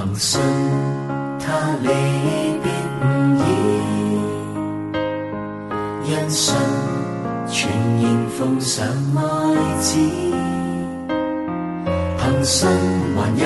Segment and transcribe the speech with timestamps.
[0.00, 0.38] 凭信
[1.40, 1.50] 他
[1.82, 1.88] 离
[2.62, 2.70] 别
[3.02, 3.42] 唔易，
[6.08, 6.44] 因信
[7.50, 7.56] 全
[8.02, 8.76] 然奉上
[9.16, 9.18] 爱
[9.80, 9.90] 子，
[12.20, 12.56] 凭信
[13.16, 13.44] 还有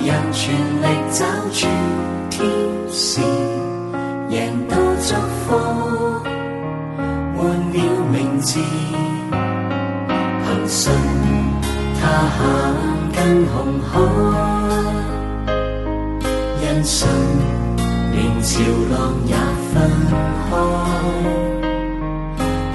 [0.00, 1.18] 人全力找
[1.52, 1.66] 住
[2.30, 2.46] 天
[2.88, 3.20] 使，
[4.30, 4.38] 人
[4.68, 5.08] 到祝
[5.40, 5.58] 福
[7.36, 7.50] 换了
[8.12, 8.60] 名字，
[10.38, 10.80] 凭信
[12.00, 12.32] 他下
[13.12, 13.58] 跟红
[13.90, 13.90] 海。
[16.84, 17.08] 信
[17.76, 19.34] 连潮浪也
[19.72, 19.90] 分
[20.40, 20.56] 开，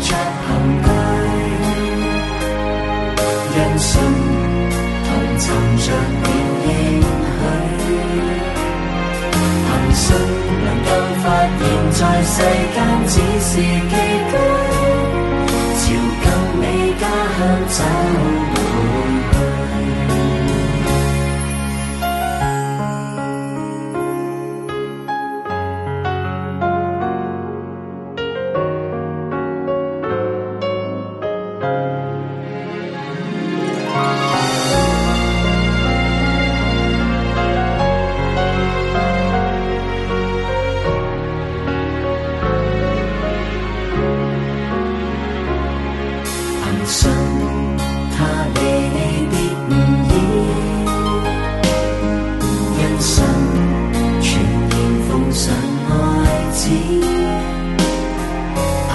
[0.00, 0.14] 着
[0.46, 0.46] 凭
[0.82, 0.88] 据，
[3.56, 3.90] 人生
[5.04, 5.46] 同寻
[5.86, 5.94] 着了。
[6.32, 6.34] 应
[7.00, 7.74] 许，
[9.66, 10.02] 凭信
[10.64, 10.86] 能够
[11.20, 11.24] 发
[11.58, 11.62] 现，
[12.00, 12.34] 在世
[12.74, 13.48] 间只是
[13.90, 13.94] 寄
[15.84, 15.92] 居，朝
[16.24, 16.26] 更
[16.60, 16.64] 美
[16.98, 17.00] 家
[17.36, 17.78] 乡走。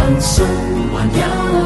[0.05, 0.45] 还剩
[0.93, 1.05] 还
[1.59, 1.64] 有。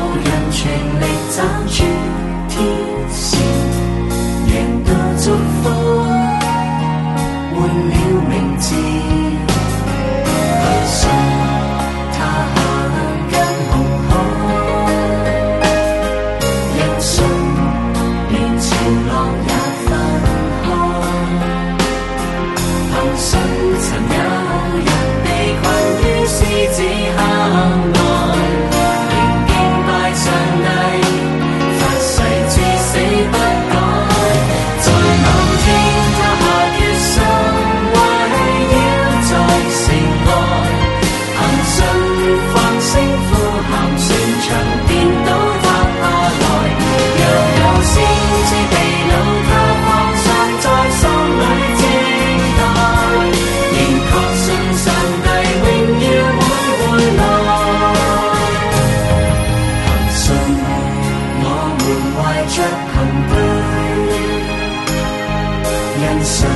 [66.24, 66.50] 信，